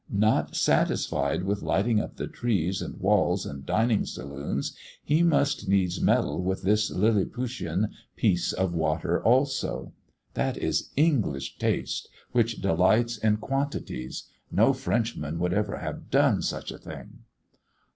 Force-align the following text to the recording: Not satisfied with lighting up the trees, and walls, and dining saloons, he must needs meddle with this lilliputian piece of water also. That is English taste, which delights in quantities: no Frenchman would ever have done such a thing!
Not 0.09 0.55
satisfied 0.55 1.43
with 1.43 1.61
lighting 1.61 1.99
up 2.01 2.15
the 2.15 2.25
trees, 2.25 2.81
and 2.81 2.99
walls, 2.99 3.45
and 3.45 3.63
dining 3.67 4.03
saloons, 4.07 4.75
he 5.03 5.21
must 5.21 5.69
needs 5.69 6.01
meddle 6.01 6.41
with 6.41 6.63
this 6.63 6.89
lilliputian 6.89 7.89
piece 8.15 8.51
of 8.51 8.73
water 8.73 9.21
also. 9.23 9.93
That 10.33 10.57
is 10.57 10.89
English 10.95 11.59
taste, 11.59 12.09
which 12.31 12.63
delights 12.63 13.15
in 13.19 13.37
quantities: 13.37 14.27
no 14.49 14.73
Frenchman 14.73 15.37
would 15.37 15.53
ever 15.53 15.77
have 15.77 16.09
done 16.09 16.41
such 16.41 16.71
a 16.71 16.79
thing! 16.79 17.19